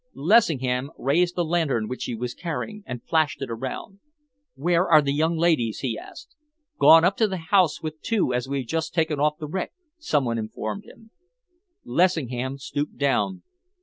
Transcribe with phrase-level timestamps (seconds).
[0.15, 3.99] Lessingham raised the lantern which he was carrying, and flashed it around.
[4.55, 6.33] "Where are the young ladies?" he asked.
[6.79, 10.25] "Gone up to the house with two as we've just taken off the wreck," some
[10.25, 11.11] one informed him.
[11.83, 13.43] Lessingham stooped down.